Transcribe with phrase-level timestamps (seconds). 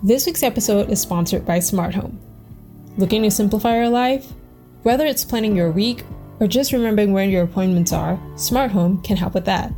[0.00, 2.20] This week's episode is sponsored by Smart Home.
[2.98, 4.28] Looking to simplify your life?
[4.84, 6.04] Whether it's planning your week
[6.38, 9.72] or just remembering where your appointments are, Smart Home can help with that.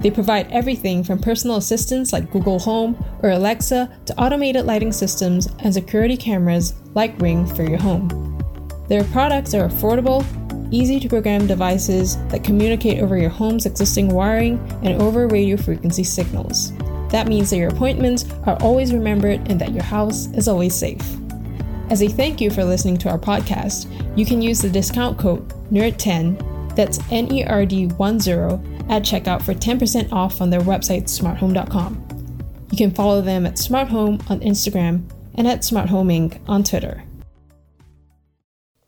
[0.00, 5.48] They provide everything from personal assistants like Google Home or Alexa to automated lighting systems
[5.58, 8.08] and security cameras like Ring for your home.
[8.88, 10.24] Their products are affordable,
[10.72, 16.04] easy to program devices that communicate over your home's existing wiring and over radio frequency
[16.04, 16.72] signals.
[17.10, 21.02] That means that your appointments are always remembered and that your house is always safe.
[21.90, 25.48] As a thank you for listening to our podcast, you can use the discount code
[25.72, 27.98] NERD10, that's N E R D 10,
[28.90, 32.04] at checkout for 10% off on their website, smarthome.com.
[32.70, 36.38] You can follow them at Smart Home on Instagram and at Smart Home Inc.
[36.46, 37.04] on Twitter.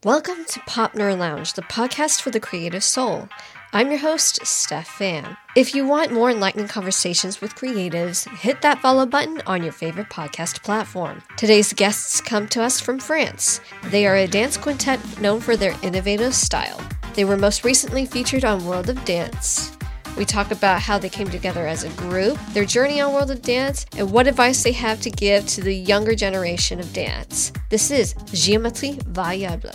[0.04, 3.28] Welcome to Pop Nerd Lounge, the podcast for the creative soul.
[3.72, 5.36] I'm your host, Steph Pham.
[5.54, 10.08] If you want more enlightening conversations with creatives, hit that follow button on your favorite
[10.08, 11.22] podcast platform.
[11.36, 13.60] Today's guests come to us from France.
[13.84, 16.80] They are a dance quintet known for their innovative style.
[17.14, 19.70] They were most recently featured on World of Dance.
[20.16, 23.40] We talk about how they came together as a group, their journey on World of
[23.40, 27.52] Dance, and what advice they have to give to the younger generation of dance.
[27.68, 29.70] This is Géométrie Variable.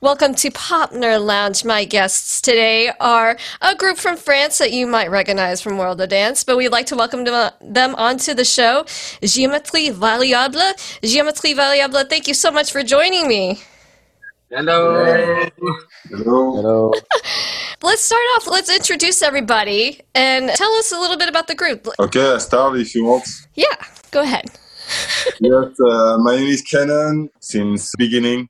[0.00, 1.64] Welcome to Pop Nerd Lounge.
[1.64, 6.08] My guests today are a group from France that you might recognize from World of
[6.10, 8.84] Dance, but we'd like to welcome them onto the show,
[9.22, 10.72] Géométrie Variable.
[11.02, 13.60] Géométrie Variable, thank you so much for joining me.
[14.52, 15.04] Hello.
[15.04, 16.54] Hello.
[16.54, 16.92] Hello.
[17.82, 18.46] Let's start off.
[18.46, 21.88] Let's introduce everybody and tell us a little bit about the group.
[21.98, 23.26] Okay, I start if you want.
[23.56, 23.74] Yeah,
[24.12, 24.44] go ahead.
[25.40, 27.30] yes, uh, my name is Kenan.
[27.40, 28.48] Since beginning,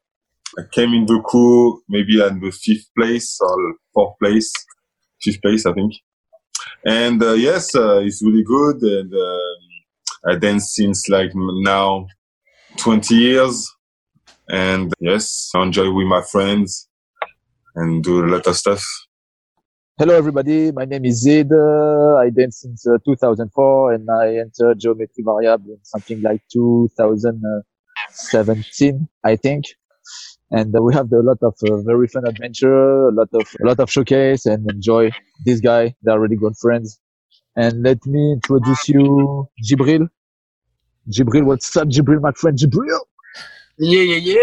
[0.59, 4.53] I came in the crew maybe at the fifth place or fourth place,
[5.23, 5.95] fifth place, I think.
[6.85, 8.83] And uh, yes, uh, it's really good.
[8.83, 9.55] And uh,
[10.27, 12.09] I dance since like now
[12.79, 13.73] 20 years.
[14.49, 16.89] And yes, I enjoy with my friends
[17.77, 18.85] and do a lot of stuff.
[19.97, 20.73] Hello, everybody.
[20.73, 21.53] My name is Zid.
[21.53, 29.09] Uh, I dance since uh, 2004 and I entered Géométrie Variable in something like 2017,
[29.25, 29.67] I think
[30.51, 33.67] and uh, we have a lot of uh, very fun adventure, a lot of a
[33.67, 35.11] lot of showcase, and enjoy
[35.45, 35.95] this guy.
[36.03, 36.99] They are really good friends.
[37.57, 40.09] And let me introduce you, Jibril.
[41.11, 43.01] Jibril, what's up, Jibril, my friend Jibril?
[43.79, 44.35] Yeah, yeah,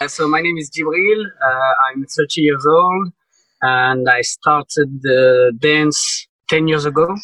[0.00, 0.06] yeah.
[0.06, 1.24] so my name is Jibril.
[1.24, 3.12] Uh, I'm 30 years old,
[3.62, 7.14] and I started the dance 10 years ago.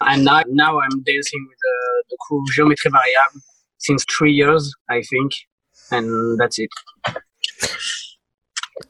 [0.00, 3.40] And now, now I'm dancing with uh, the crew Géométrie Variable
[3.78, 5.32] since three years, I think
[5.90, 6.70] and that's it.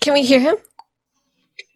[0.01, 0.57] Can we hear him?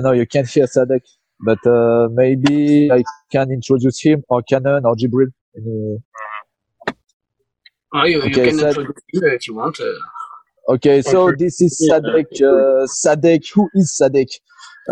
[0.00, 1.00] No, you can't hear Sadek,
[1.44, 3.02] but uh, maybe I
[3.32, 5.28] can introduce him or Canon or Jibril.
[5.56, 6.92] Uh,
[7.94, 9.80] oh, you, okay, you can Sad- introduce him if you want.
[9.80, 9.92] Uh.
[10.74, 12.26] Okay, so this is Sadek.
[12.42, 14.28] Uh, Sadek, who is Sadek?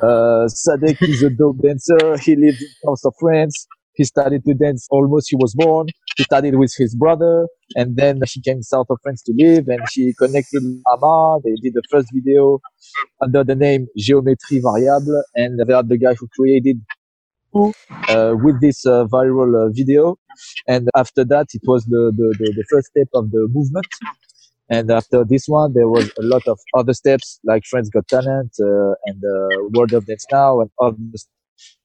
[0.03, 2.19] Uh, Sadek is a dog dancer.
[2.19, 3.67] He lives in south of France.
[3.97, 5.87] He started to dance almost he was born.
[6.17, 9.81] He studied with his brother and then she came south of France to live and
[9.91, 11.39] she connected with Ama.
[11.45, 12.61] They did the first video
[13.23, 16.81] under the name Géométrie Variable and they are the guy who created
[17.55, 20.19] uh, with this uh, viral uh, video.
[20.69, 23.87] And after that, it was the, the, the, the, first step of the movement.
[24.69, 28.53] And after this one, there was a lot of other steps like France Got Talent
[28.61, 31.29] uh, and uh, World of Dance Now and others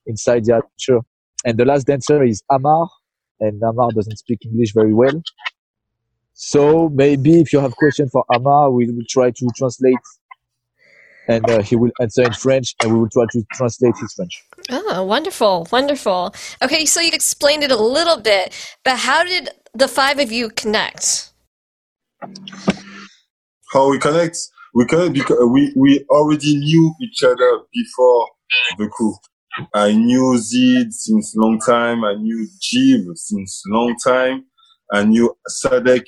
[0.06, 1.06] inside the adventure.
[1.44, 2.88] And the last dancer is Amar,
[3.40, 5.22] and Amar doesn't speak English very well.
[6.34, 9.96] So maybe if you have question for Amar, we will try to translate
[11.28, 14.42] and uh, he will answer in French and we will try to translate his French.
[14.70, 16.34] Oh, wonderful, wonderful.
[16.62, 18.54] Okay, so you explained it a little bit,
[18.84, 21.30] but how did the five of you connect?
[23.72, 24.38] How we connect?
[24.74, 28.28] We connect because we, we already knew each other before
[28.78, 29.14] the crew.
[29.74, 32.04] I knew Zid since long time.
[32.04, 34.44] I knew Jib since long time.
[34.92, 35.34] I knew
[35.64, 36.04] Sadek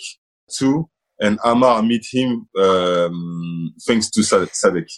[0.58, 0.88] too,
[1.20, 4.88] and Amar meet him um, thanks to Sadek.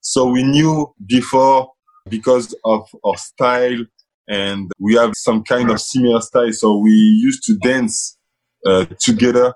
[0.00, 1.70] So we knew before
[2.08, 3.84] because of our style,
[4.28, 6.52] and we have some kind of similar style.
[6.52, 8.18] So we used to dance
[8.66, 9.54] uh, together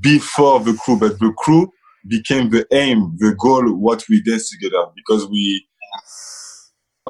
[0.00, 1.70] before the crew, but the crew
[2.08, 5.66] became the aim, the goal, what we dance together because we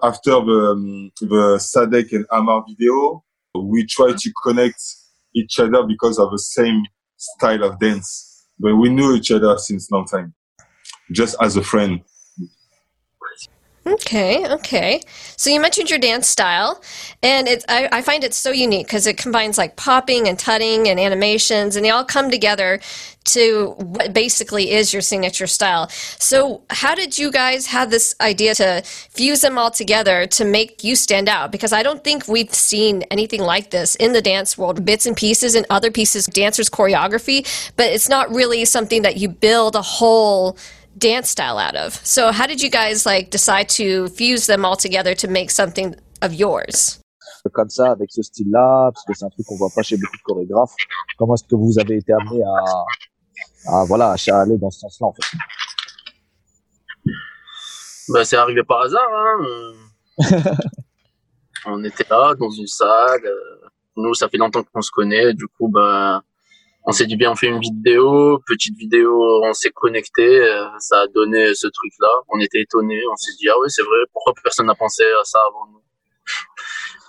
[0.03, 4.83] after the, um, the Sadek and Amar video, we try to connect
[5.35, 6.83] each other because of the same
[7.17, 8.47] style of dance.
[8.59, 10.35] But we knew each other since long time,
[11.13, 12.03] just as a friend.
[13.87, 15.01] Okay, okay.
[15.37, 16.83] So you mentioned your dance style,
[17.23, 20.89] and it's I, I find it so unique because it combines like popping and tutting
[20.89, 22.81] and animations, and they all come together
[23.27, 25.89] to what basically is your signature style.
[25.89, 30.83] So how did you guys have this idea to fuse them all together to make
[30.83, 31.53] you stand out?
[31.53, 34.85] Because I don't think we've seen anything like this in the dance world.
[34.85, 37.47] Bits and pieces and other pieces, dancers choreography,
[37.77, 40.59] but it's not really something that you build a whole
[40.99, 41.95] dance style out of.
[42.05, 45.95] So how did you guys like decide to fuse them all together to make something
[46.23, 46.99] of yours?
[47.53, 50.17] Comme ça, avec ce style-là, parce que c'est un truc qu'on voit pas chez beaucoup
[50.17, 50.75] de chorégraphes.
[51.17, 55.07] Comment est-ce que vous avez été amené à, à voilà, à aller dans ce sens-là,
[55.07, 55.23] en fait?
[58.09, 59.73] Bah, c'est arrivé par hasard, hein.
[61.67, 63.25] on était là, dans une salle.
[63.25, 65.33] Euh, nous, ça fait longtemps qu'on se connaît.
[65.35, 66.23] Du coup, bah,
[66.87, 71.01] on s'est dit bien, on fait une vidéo, petite vidéo, on s'est connecté, euh, ça
[71.01, 72.09] a donné ce truc-là.
[72.29, 75.25] On était étonnés, on s'est dit ah oui c'est vrai, pourquoi personne n'a pensé à
[75.25, 75.83] ça avant nous?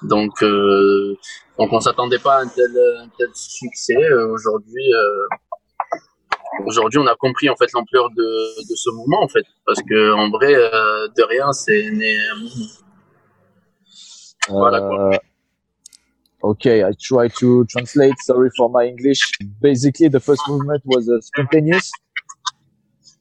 [0.10, 1.16] Donc euh,
[1.58, 2.72] donc on s'attendait pas à un tel,
[3.18, 3.96] tel succès.
[3.96, 4.86] Euh, aujourd'hui
[6.66, 9.28] aujourd'hui on a compris en fait l'ampleur de, ce mouvement
[9.66, 12.66] parce que en vrai de rien c'est né un mouvement.
[14.50, 15.20] Voilà quoi.
[16.44, 18.14] Okay, I try to translate.
[18.20, 19.32] Sorry for my English.
[19.60, 21.92] Basically, the first movement was uh, spontaneous.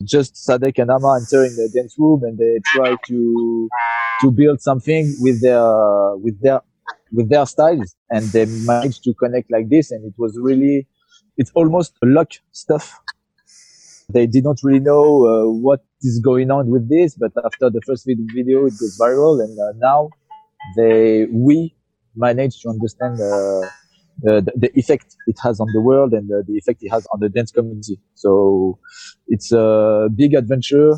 [0.05, 3.69] Just Sadek and Ama entering the dance room, and they try to
[4.21, 6.61] to build something with their with their
[7.11, 9.91] with their styles, and they managed to connect like this.
[9.91, 10.87] And it was really,
[11.39, 13.01] it's almost luck stuff.
[14.11, 17.81] They did not really know uh, what is going on with this, but after the
[17.87, 20.11] first video, it goes viral, and uh, now
[20.77, 21.76] they we
[22.17, 23.69] manage to understand uh,
[24.23, 27.21] the, the effect it has on the world and the, the effect it has on
[27.21, 28.01] the dance community.
[28.15, 28.79] So
[29.29, 30.95] it's a big adventure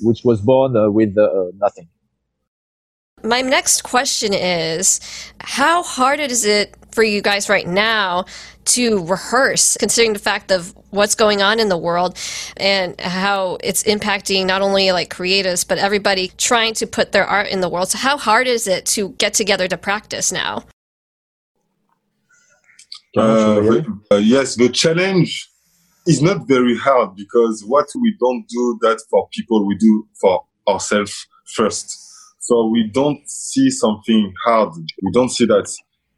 [0.00, 1.88] which was born uh, with uh, nothing.
[3.22, 5.00] My next question is
[5.40, 8.24] how hard is it for you guys right now
[8.64, 12.18] to rehearse, considering the fact of what's going on in the world
[12.56, 17.48] and how it's impacting not only like creatives, but everybody trying to put their art
[17.48, 17.88] in the world.
[17.88, 20.64] So, how hard is it to get together to practice now?
[23.16, 23.82] Uh,
[24.12, 25.48] uh, yes, the challenge
[26.06, 30.44] is not very hard because what we don't do that for people, we do for
[30.68, 32.07] ourselves first.
[32.48, 34.72] So we don't see something hard.
[35.02, 35.70] We don't see that.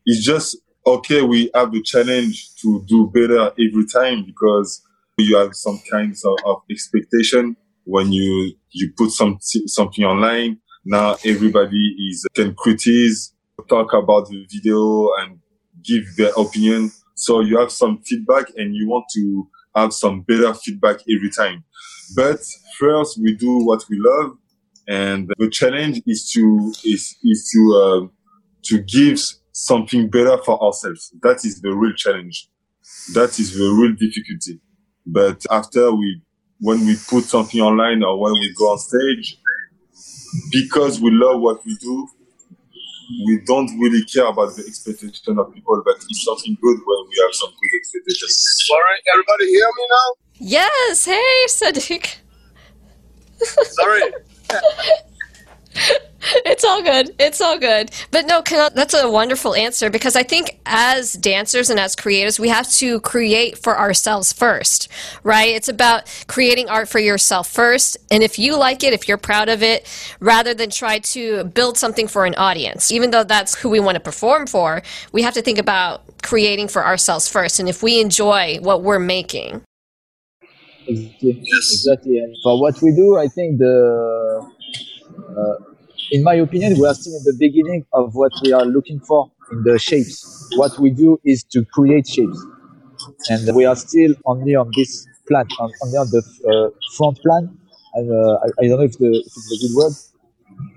[0.06, 1.22] It's just okay.
[1.22, 4.80] We have the challenge to do better every time because
[5.18, 10.58] you have some kinds of, of expectation when you you put some something online.
[10.84, 13.32] Now everybody is can criticize,
[13.68, 15.40] talk about the video, and
[15.82, 16.92] give their opinion.
[17.16, 21.64] So you have some feedback and you want to have some better feedback every time.
[22.14, 22.38] But
[22.78, 24.36] first we do what we love
[24.88, 28.08] and the challenge is to, is, is to, uh,
[28.64, 29.20] to give
[29.52, 31.12] something better for ourselves.
[31.22, 32.48] That is the real challenge.
[33.14, 34.60] That is the real difficulty.
[35.06, 36.22] But after we,
[36.60, 39.38] when we put something online or when we go on stage,
[40.52, 42.08] because we love what we do,
[43.26, 47.16] we don't really care about the expectation of people, but it's something good when we
[47.22, 48.68] have some good expectations.
[48.70, 50.14] All right, everybody hear me now?
[50.38, 51.04] Yes.
[51.04, 52.16] Hey, Sadek.
[53.42, 54.02] Sorry.
[56.22, 57.14] It's all good.
[57.18, 57.90] It's all good.
[58.10, 62.48] But no, that's a wonderful answer because I think as dancers and as creators, we
[62.48, 64.88] have to create for ourselves first,
[65.22, 65.48] right?
[65.48, 67.96] It's about creating art for yourself first.
[68.10, 69.86] And if you like it, if you're proud of it,
[70.20, 73.96] rather than try to build something for an audience, even though that's who we want
[73.96, 77.60] to perform for, we have to think about creating for ourselves first.
[77.60, 79.62] And if we enjoy what we're making.
[80.86, 81.40] Exactly.
[81.42, 81.72] Yes.
[81.72, 82.18] Exactly.
[82.18, 84.50] And for what we do, I think the
[85.36, 85.54] uh,
[86.10, 89.30] in my opinion, we are still in the beginning of what we are looking for
[89.52, 90.48] in the shapes.
[90.56, 92.44] What we do is to create shapes.
[93.28, 97.56] And we are still only on this plan, on, only on the uh, front plan.
[97.94, 99.92] And, uh, I, I, don't know if, the, if it's a good word.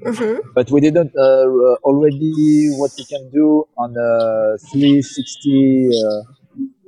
[0.05, 0.49] Mm-hmm.
[0.53, 1.45] But we didn't uh,
[1.83, 6.33] already what we can do on uh, 360 uh,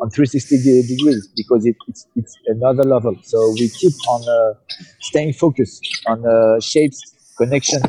[0.01, 3.15] on 360 degrees because it, it's it's another level.
[3.23, 4.53] So we keep on uh,
[4.99, 6.99] staying focused on uh, shapes,
[7.37, 7.81] connection,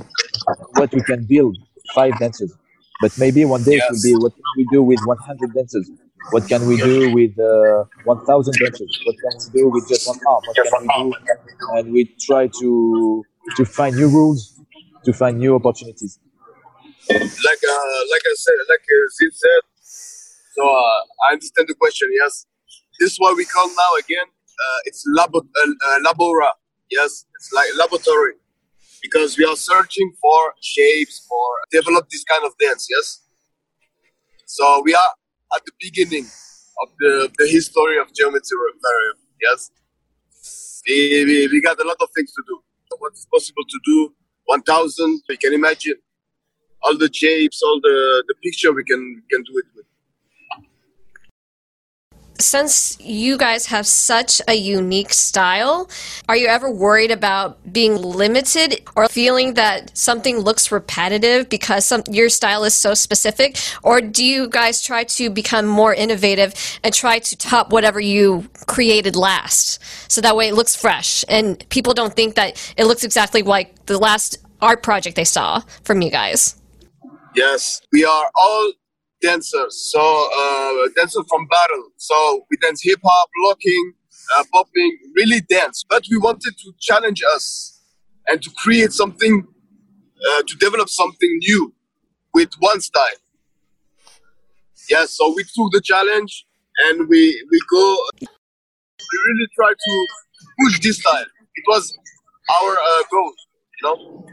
[0.74, 1.56] what we can build
[1.94, 2.52] five dancers.
[3.00, 3.84] But maybe one day yes.
[3.84, 5.90] it will be what can we do with 100 dancers?
[6.30, 9.00] What can we do with uh, 1,000 dancers?
[9.04, 10.42] What can we do with just one arm?
[10.46, 11.78] What can we do?
[11.78, 13.24] And we try to
[13.56, 14.58] to find new rules,
[15.04, 16.18] to find new opportunities.
[17.10, 19.75] Like uh, like I said, like uh, Zid said.
[20.56, 22.08] So uh, I understand the question.
[22.18, 22.46] Yes,
[22.98, 24.26] this is what we call now again.
[24.26, 26.50] Uh, it's labo- uh, uh, labora.
[26.90, 28.34] Yes, it's like laboratory
[29.02, 32.86] because we are searching for shapes for develop this kind of dance.
[32.88, 33.22] Yes.
[34.46, 35.10] So we are
[35.56, 38.56] at the beginning of the, the history of geometry.
[39.42, 39.70] Yes.
[40.88, 42.60] We, we, we got a lot of things to do.
[42.98, 44.14] What is possible to do?
[44.46, 45.96] 1000, you can imagine
[46.82, 49.66] all the shapes, all the, the picture we can, we can do it
[52.40, 55.88] since you guys have such a unique style,
[56.28, 62.02] are you ever worried about being limited or feeling that something looks repetitive because some,
[62.10, 63.56] your style is so specific?
[63.82, 68.48] Or do you guys try to become more innovative and try to top whatever you
[68.66, 69.80] created last?
[70.10, 73.86] So that way it looks fresh and people don't think that it looks exactly like
[73.86, 76.60] the last art project they saw from you guys.
[77.34, 78.72] Yes, we are all
[79.20, 79.90] dancers.
[79.92, 81.88] So uh, dancers from battle.
[81.96, 83.92] So we dance hip hop, locking,
[84.38, 85.84] uh, popping, really dance.
[85.88, 87.82] But we wanted to challenge us
[88.28, 89.46] and to create something,
[90.30, 91.74] uh, to develop something new
[92.34, 93.20] with one style.
[94.90, 96.46] Yeah, so we took the challenge
[96.88, 97.96] and we we go.
[98.20, 100.06] We really try to
[100.60, 101.24] push this style.
[101.54, 101.96] It was
[102.60, 103.32] our uh, goal,
[103.76, 104.26] you know.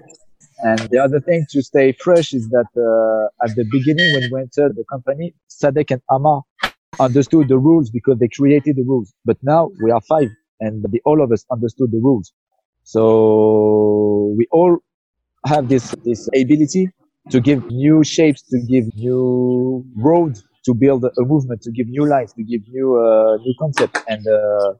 [0.64, 4.42] And the other thing to stay fresh is that uh, at the beginning when we
[4.42, 6.42] entered the company, Sadek and Ama
[7.00, 9.14] understood the rules because they created the rules.
[9.26, 10.30] But now we are five
[10.62, 12.32] and the, all of us understood the rules.
[12.84, 14.78] So we all
[15.46, 16.90] have this, this ability
[17.32, 22.06] to give new shapes, to give new roads, to build a movement, to give new
[22.06, 23.98] lines, to give new, uh, new concept.
[24.08, 24.74] And, uh,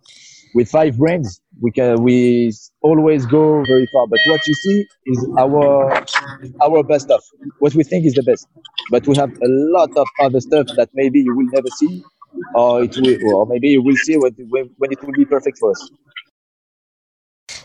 [0.54, 4.08] with five brains, we can we always go very far.
[4.08, 6.06] But what you see is our
[6.62, 7.24] our best stuff.
[7.60, 8.48] What we think is the best.
[8.90, 12.04] But we have a lot of other stuff that maybe you will never see,
[12.54, 14.34] or it will, or maybe you will see when
[14.78, 15.92] when it will be perfect for us.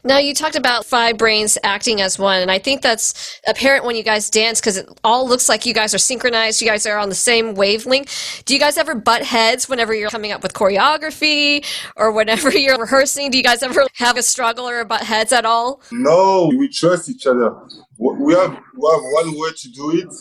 [0.05, 3.97] Now, you talked about five brains acting as one, and I think that's apparent when
[3.97, 6.61] you guys dance because it all looks like you guys are synchronized.
[6.61, 8.43] You guys are on the same wavelength.
[8.45, 11.64] Do you guys ever butt heads whenever you're coming up with choreography
[11.97, 13.31] or whenever you're rehearsing?
[13.31, 15.83] Do you guys ever have a struggle or butt heads at all?
[15.90, 17.55] No, we trust each other.
[17.99, 20.14] We have, we have one way to do it.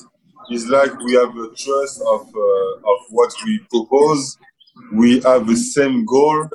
[0.49, 4.37] It's like we have a trust of, uh, of what we propose.
[4.93, 6.47] We have the same goal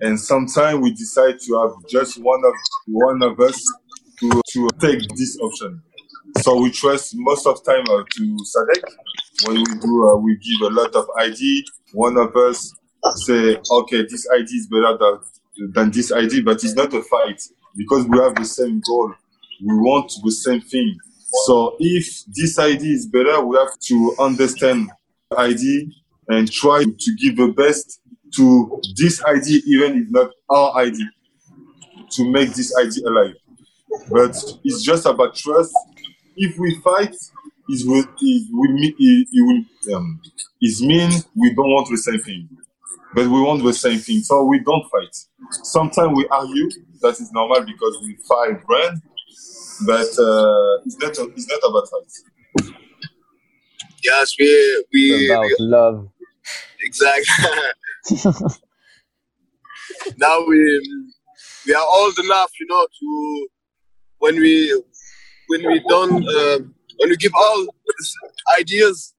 [0.00, 2.54] and sometimes we decide to have just one of
[2.86, 3.60] one of us
[4.20, 5.82] to, to take this option.
[6.40, 8.82] So we trust most of time uh, to Sadek.
[9.46, 11.64] When we do, uh, we give a lot of ID.
[11.92, 12.72] One of us
[13.16, 17.40] say, okay, this ID is better than, than this ID, but it's not a fight
[17.76, 19.12] because we have the same goal.
[19.64, 20.96] We want the same thing.
[21.46, 24.90] So if this ID is better, we have to understand
[25.36, 25.92] ID
[26.28, 28.00] and try to give the best
[28.36, 31.06] to this idea, even if not our idea,
[32.10, 33.34] to make this idea alive.
[34.10, 35.74] But it's just about trust.
[36.36, 37.14] If we fight,
[37.68, 40.20] it will it will it, it will um,
[40.60, 42.48] it mean we don't want the same thing,
[43.14, 45.14] but we want the same thing, so we don't fight.
[45.64, 46.70] Sometimes we argue.
[47.00, 49.00] That is normal because we fight brand,
[49.86, 52.72] but uh, it's not it's not about fight.
[54.02, 56.08] Yes, we we, it's about we love.
[56.80, 57.24] Exactly.
[60.16, 60.58] now we
[61.66, 63.48] we are old enough, you know, to
[64.18, 64.82] when we
[65.48, 66.58] when we don't uh,
[66.98, 67.66] when we give all
[68.58, 69.14] ideas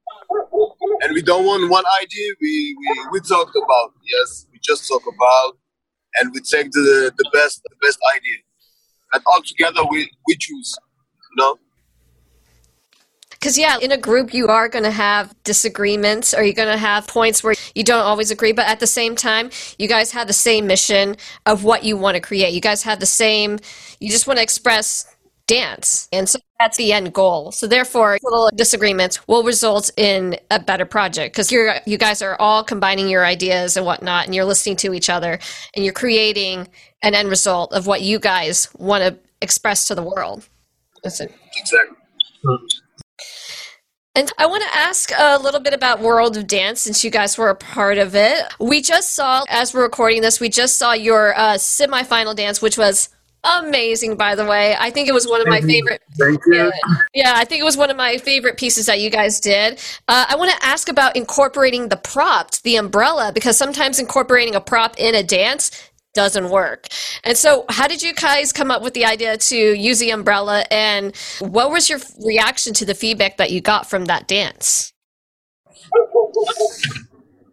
[1.02, 5.02] and we don't want one idea, we we, we talked about yes, we just talk
[5.02, 5.56] about
[6.18, 8.38] and we take the the best the best idea,
[9.12, 10.74] and all together we we choose,
[11.30, 11.58] you know.
[13.40, 16.76] Because, yeah, in a group, you are going to have disagreements or you're going to
[16.76, 18.52] have points where you don't always agree.
[18.52, 21.16] But at the same time, you guys have the same mission
[21.46, 22.52] of what you want to create.
[22.52, 23.58] You guys have the same,
[23.98, 25.06] you just want to express
[25.46, 26.06] dance.
[26.12, 27.50] And so that's the end goal.
[27.50, 32.36] So therefore, little disagreements will result in a better project because you're, you guys are
[32.38, 35.38] all combining your ideas and whatnot, and you're listening to each other,
[35.74, 36.68] and you're creating
[37.02, 40.46] an end result of what you guys want to express to the world.
[41.02, 41.34] That's it.
[41.56, 41.96] Exactly.
[44.16, 47.38] And I want to ask a little bit about World of Dance since you guys
[47.38, 48.42] were a part of it.
[48.58, 52.76] We just saw, as we're recording this, we just saw your uh, semifinal dance, which
[52.76, 53.08] was
[53.44, 54.74] amazing, by the way.
[54.78, 56.02] I think it was one of my favorite.
[56.18, 56.72] Thank you.
[57.14, 59.78] Yeah, I think it was one of my favorite pieces that you guys did.
[60.08, 64.60] Uh, I want to ask about incorporating the prop, the umbrella, because sometimes incorporating a
[64.60, 65.70] prop in a dance
[66.14, 66.88] doesn't work.
[67.24, 70.64] And so, how did you guys come up with the idea to use the umbrella,
[70.70, 74.92] and what was your reaction to the feedback that you got from that dance?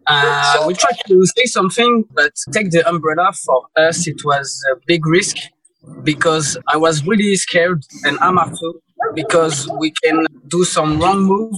[0.06, 4.76] Uh, we tried to say something, but take the umbrella for us, it was a
[4.86, 5.36] big risk
[6.02, 8.72] because I was really scared, and I'm after
[9.14, 11.54] because we can do some wrong move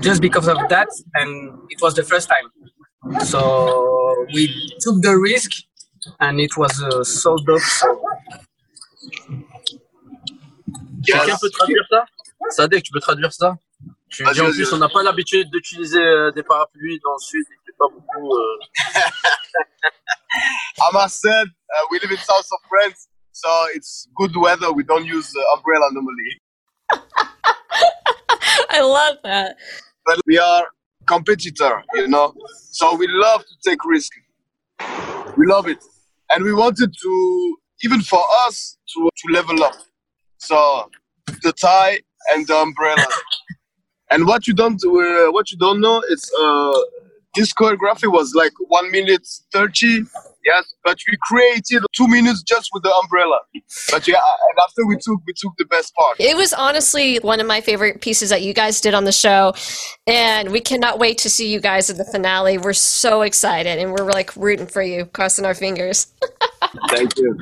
[0.00, 3.20] just because of that, and it was the first time.
[3.24, 4.48] So we
[4.80, 5.50] took the risk,
[6.20, 7.60] and it was uh, so dope.
[7.62, 7.86] So
[11.04, 12.04] Quelqu'un peut traduire ça
[12.50, 13.56] Sadek, tu peux traduire ça
[14.10, 14.74] Tu Vas-y, dis en vas-y, plus, vas-y.
[14.74, 18.34] on n'a pas l'habitude d'utiliser euh, des parapluies dans le sud, il fait pas beaucoup.
[18.34, 18.58] euh,
[20.88, 24.72] Amma said uh, we live in south of France, so it's good weather.
[24.72, 26.40] We don't use uh, umbrella normally,
[28.70, 29.56] I love that.
[30.06, 30.64] but we are
[31.06, 32.34] competitor, you know.
[32.72, 34.12] So we love to take risk.
[35.38, 35.78] We love it,
[36.32, 39.74] and we wanted to even for us to to level up.
[40.38, 40.90] So
[41.42, 42.00] the tie
[42.34, 43.06] and the umbrella.
[44.10, 46.80] and what you don't uh, what you don't know is uh,
[47.38, 50.02] this choreography was like one minute thirty.
[50.44, 53.38] Yes, but we created two minutes just with the umbrella.
[53.90, 56.16] But yeah, and after we took we took the best part.
[56.18, 59.52] It was honestly one of my favorite pieces that you guys did on the show,
[60.06, 62.58] and we cannot wait to see you guys in the finale.
[62.58, 66.08] We're so excited, and we're like rooting for you, crossing our fingers.
[66.90, 67.38] Thank you.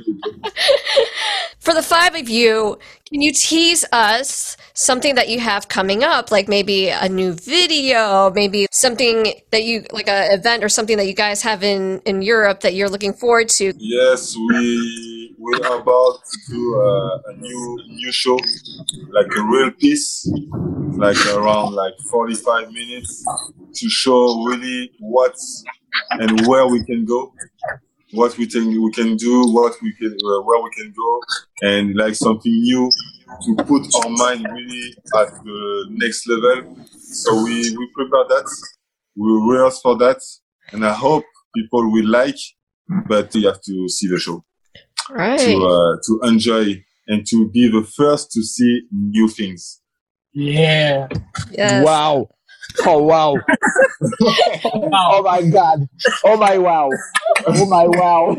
[1.61, 6.31] For the five of you, can you tease us something that you have coming up,
[6.31, 11.07] like maybe a new video, maybe something that you like a event or something that
[11.07, 13.73] you guys have in in Europe that you're looking forward to?
[13.79, 18.39] Yes, we we are about to do uh, a new new show,
[19.11, 20.29] like a real piece,
[20.99, 23.25] like around like 45 minutes
[23.75, 25.35] to show really what
[26.11, 27.33] and where we can go,
[28.13, 31.21] what we think we can do, what we can uh, where we can go,
[31.63, 32.91] and like something new
[33.43, 36.77] to put our mind really at the next level.
[37.01, 38.49] So we we prepare that,
[39.17, 40.21] we rehearse for that,
[40.73, 42.39] and I hope people will like
[43.09, 44.45] but you have to see the show
[45.11, 45.39] Right.
[45.41, 49.81] to uh, to enjoy and to be the first to see new things.
[50.33, 51.09] yeah,
[51.53, 51.85] Yes.
[51.85, 52.29] Wow.
[52.85, 53.37] Oh wow.
[54.23, 55.89] oh my god.
[56.25, 56.91] Oh my wow.
[57.47, 58.37] Oh my wow.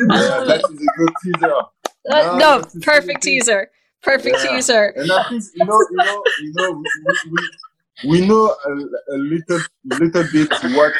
[0.00, 1.54] Yeah, that is a good teaser.
[1.54, 3.70] Uh, No, no, perfect teaser.
[4.02, 4.56] Perfect Yeah.
[4.56, 4.84] teaser.
[4.96, 8.70] And I think you know, you know, you know, we, we, we know a,
[9.14, 10.92] a little, little bit what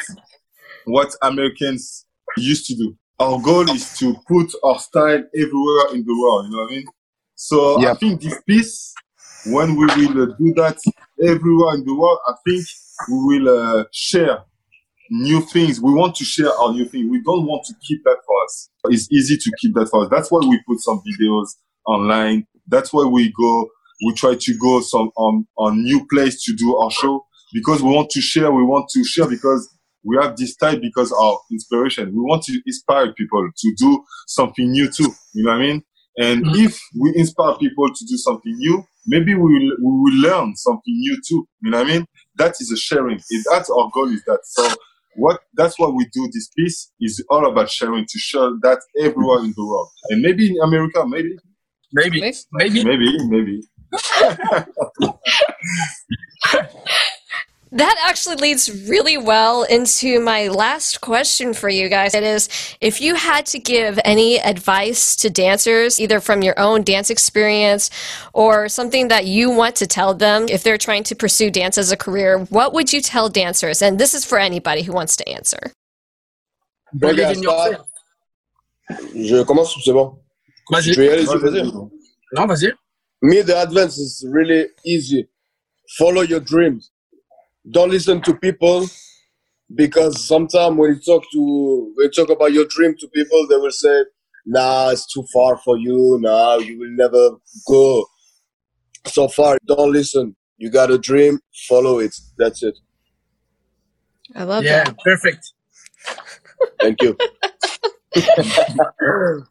[0.85, 2.05] what Americans
[2.37, 2.95] used to do.
[3.19, 6.45] Our goal is to put our style everywhere in the world.
[6.45, 6.85] You know what I mean?
[7.35, 8.93] So I think this piece,
[9.47, 10.77] when we will uh, do that
[11.21, 12.65] everywhere in the world, I think
[13.09, 14.43] we will uh, share
[15.09, 15.79] new things.
[15.81, 17.09] We want to share our new thing.
[17.09, 18.69] We don't want to keep that for us.
[18.85, 20.09] It's easy to keep that for us.
[20.09, 21.47] That's why we put some videos
[21.85, 22.47] online.
[22.67, 23.69] That's why we go.
[24.05, 27.91] We try to go some on on new place to do our show because we
[27.91, 28.51] want to share.
[28.51, 29.69] We want to share because
[30.03, 32.07] we have this type because of inspiration.
[32.09, 35.11] We want to inspire people to do something new too.
[35.33, 35.83] You know what I mean?
[36.17, 36.65] And mm-hmm.
[36.65, 40.93] if we inspire people to do something new, maybe we will, we will learn something
[40.93, 41.47] new too.
[41.61, 42.05] You know what I mean?
[42.35, 43.19] That is a sharing.
[43.29, 44.39] It, that's our goal is that.
[44.43, 44.67] So
[45.15, 49.39] what, that's why we do this piece is all about sharing to share that everywhere
[49.39, 49.89] in the world.
[50.09, 51.35] And maybe in America, maybe,
[51.93, 52.83] maybe, maybe.
[52.83, 53.61] maybe, maybe.
[57.75, 62.15] That actually leads really well into my last question for you guys.
[62.15, 62.47] It is
[62.79, 67.89] if you had to give any advice to dancers, either from your own dance experience
[68.31, 71.91] or something that you want to tell them if they're trying to pursue dance as
[71.91, 73.81] a career, what would you tell dancers?
[73.81, 75.73] And this is for anybody who wants to answer.
[76.97, 77.87] Believe in yourself.
[79.13, 80.17] Je commence, c'est bon.
[80.71, 80.93] Vas-y.
[80.93, 81.65] Je vais y aller, je vais dire.
[82.35, 82.71] Non, vas-y.
[83.21, 85.27] Me, the advance is really easy.
[85.97, 86.89] Follow your dreams.
[87.71, 88.87] Don't listen to people
[89.75, 93.57] because sometimes when you talk to when you talk about your dream to people, they
[93.57, 94.05] will say,
[94.45, 96.19] "Nah, it's too far for you.
[96.21, 97.31] Nah, you will never
[97.67, 98.05] go
[99.07, 100.35] so far." Don't listen.
[100.57, 102.15] You got a dream, follow it.
[102.37, 102.75] That's it.
[104.35, 104.95] I love Yeah, that.
[105.03, 105.53] perfect.
[106.81, 107.19] Thank you.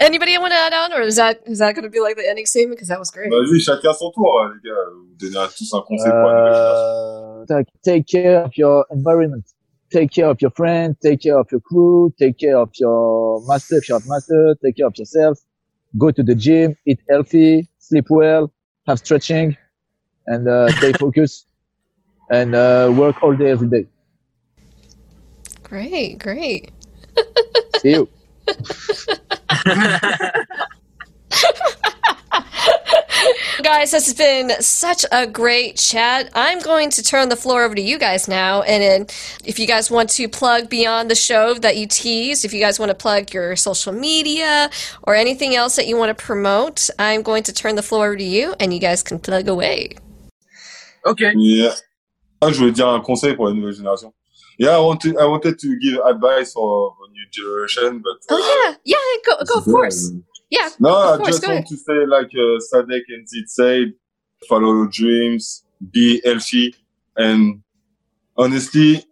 [0.00, 2.28] Anybody want to add on, or is that is that going to be like the
[2.28, 2.76] ending statement?
[2.76, 3.30] Because that was great.
[3.30, 4.74] Vas-y, chacun son tour, les gars.
[4.94, 7.42] Vous donnez tous un conseil pour la nouvelle génération.
[7.42, 9.44] Uh, take, take care of your environment.
[9.92, 10.96] Take care of your friends.
[11.02, 12.12] Take care of your crew.
[12.18, 14.56] Take care of your master if you're not master.
[14.64, 15.38] Take care of yourself.
[15.98, 16.74] Go to the gym.
[16.86, 17.68] Eat healthy.
[17.78, 18.50] Sleep well.
[18.86, 19.56] Have stretching,
[20.26, 21.46] and uh, stay focused.
[22.30, 23.86] And uh, work all day every day.
[25.62, 26.72] Great, great.
[27.78, 28.08] See you.
[29.64, 30.00] Guys,
[33.62, 36.30] Guys, this has been such a great chat.
[36.34, 38.62] I'm going to turn the floor over to you guys now.
[38.62, 39.06] And then
[39.44, 42.78] if you guys want to plug beyond the show that you teased, if you guys
[42.78, 44.70] want to plug your social media
[45.04, 48.16] or anything else that you want to promote, I'm going to turn the floor over
[48.16, 49.96] to you and you guys can plug away.
[51.06, 51.32] Okay.
[51.36, 51.74] Yeah.
[52.40, 54.12] Ah, je voulais dire un conseil pour la nouvelle génération.
[54.58, 58.18] Yeah, I wanted, I wanted to give advice for the new generation, but.
[58.30, 58.94] Oh, yeah.
[58.94, 60.12] Yeah, go, go of course.
[60.50, 60.68] Yeah.
[60.78, 61.66] No, of I course, just go want ahead.
[61.68, 63.92] to say, like uh, Sadek and Zid said,
[64.48, 66.74] follow your dreams, be healthy,
[67.16, 67.62] and
[68.36, 69.04] honestly,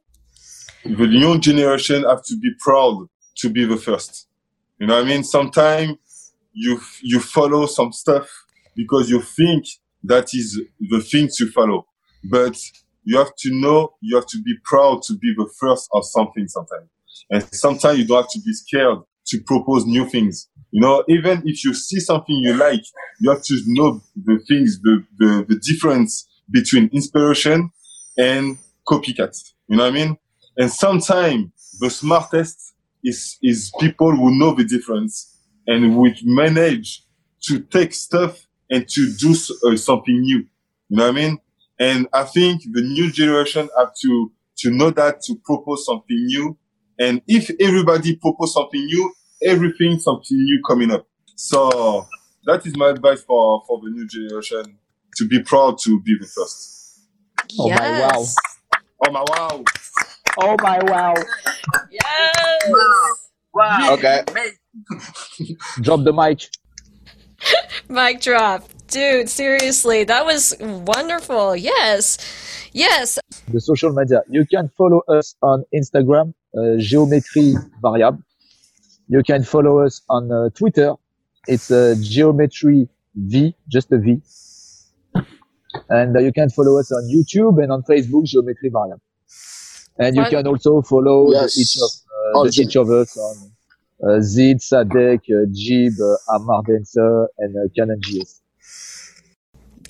[0.85, 4.29] the young generation have to be proud to be the first.
[4.79, 5.25] You know what I mean?
[5.25, 5.97] Sometimes
[6.53, 8.29] you you follow some stuff
[8.75, 9.65] because you think
[10.05, 11.87] that is the thing to follow,
[12.25, 12.57] but
[13.05, 16.49] you have to know you have to be proud to be the first of something
[16.49, 16.89] sometimes,
[17.31, 20.49] and sometimes you don't have to be scared to propose new things.
[20.71, 22.83] You know, even if you see something you like,
[23.21, 27.71] you have to know the things, the, the, the difference between inspiration
[28.17, 29.37] and copycat.
[29.69, 30.17] You know what I mean?
[30.57, 37.05] And sometimes the smartest is, is people who know the difference and would manage
[37.43, 39.35] to take stuff and to do
[39.67, 40.39] uh, something new.
[40.89, 41.39] You know what I mean?
[41.79, 46.59] And I think the new generation have to, to know that to propose something new.
[47.01, 51.07] And if everybody propose something new, everything something new coming up.
[51.35, 52.07] So
[52.45, 54.79] that is my advice for, for the new generation
[55.17, 57.01] to be proud to be the first.
[57.59, 58.25] Oh my wow.
[59.07, 59.65] Oh my wow.
[60.43, 61.15] Oh my wow.
[61.91, 62.73] Yes.
[63.55, 63.95] Wow.
[63.95, 64.23] Okay.
[65.81, 66.49] Drop the mic.
[67.89, 68.69] Mic drop.
[68.89, 71.57] Dude, seriously, that was wonderful.
[71.57, 72.19] Yes.
[72.73, 73.19] Yes.
[73.49, 74.23] The social media.
[74.29, 78.19] You can follow us on Instagram, Géométrie Variable.
[79.09, 80.95] You can follow us on uh, Twitter.
[81.49, 84.21] It's uh, Geometry V, just a V.
[85.89, 89.01] And uh, you can follow us on YouTube and on Facebook, Géométrie Variable.
[89.99, 91.59] And you can also follow Yes.
[91.59, 92.67] each of uh, Oh, the, Jib.
[92.67, 93.37] each of us on
[94.09, 98.40] uh, Zid, Sadek, uh, Jib, uh, Amar Dancer, and uh, Canon GS.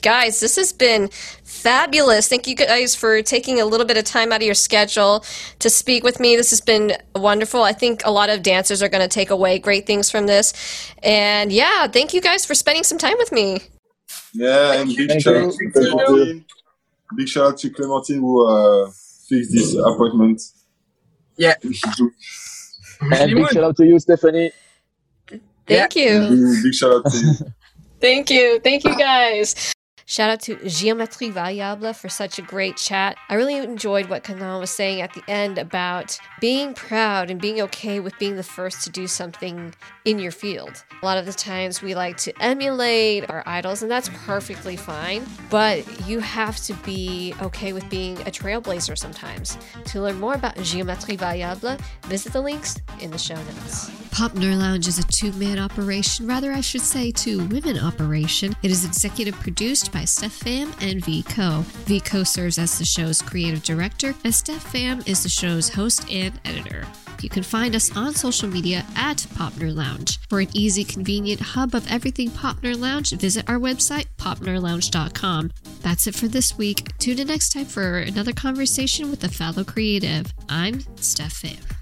[0.03, 1.09] Guys, this has been
[1.45, 2.29] fabulous.
[2.29, 5.25] Thank you guys for taking a little bit of time out of your schedule
[5.59, 6.37] to speak with me.
[6.37, 7.63] This has been wonderful.
[7.63, 10.53] I think a lot of dancers are going to take away great things from this.
[11.03, 13.61] And yeah, thank you guys for spending some time with me.
[14.33, 15.47] Yeah, and big Thank shout you.
[15.47, 16.45] out to Clementine.
[17.17, 18.91] Big shout out to Clementine who uh,
[19.29, 20.41] fixed this appointment.
[21.37, 21.55] Yeah.
[21.63, 24.53] And big shout out to you, Stephanie.
[25.67, 26.29] Thank you.
[26.29, 27.33] Big, big shout out to you.
[28.01, 28.61] Thank you.
[28.61, 29.75] Thank you guys.
[30.11, 33.17] Shout out to Géométrie Variable for such a great chat.
[33.29, 37.61] I really enjoyed what Kanan was saying at the end about being proud and being
[37.61, 39.73] okay with being the first to do something
[40.05, 40.85] in your field.
[41.01, 45.25] A lot of the times we like to emulate our idols, and that's perfectly fine,
[45.49, 49.59] but you have to be okay with being a trailblazer sometimes.
[49.85, 54.00] To learn more about Géométrie Variable, visit the links in the show notes.
[54.21, 58.55] Pop Nerd Lounge is a two man operation, rather, I should say, two women operation.
[58.63, 61.65] It is executive produced by Steph Pham and V Co.
[61.87, 66.05] V Co serves as the show's creative director, and Steph Pham is the show's host
[66.13, 66.85] and editor.
[67.23, 70.21] You can find us on social media at Pop Nerd Lounge.
[70.29, 75.51] For an easy, convenient hub of everything Pop Nerd Lounge, visit our website, popnerdlounge.com.
[75.81, 76.95] That's it for this week.
[76.99, 80.27] Tune in next time for another conversation with a fellow creative.
[80.51, 81.80] I'm Steph Pham.